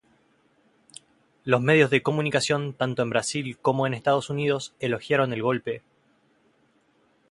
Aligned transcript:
Los 1.43 1.61
medios 1.61 1.91
de 1.91 2.01
comunicación, 2.01 2.73
tanto 2.73 3.03
en 3.03 3.11
Brasil 3.11 3.59
como 3.59 3.85
en 3.85 3.93
Estados 3.93 4.31
Unidos, 4.31 4.73
elogiaron 4.79 5.31
el 5.31 5.43
golpe. 5.43 5.83